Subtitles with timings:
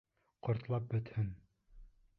[0.47, 1.31] Ҡортлап бөтһөн.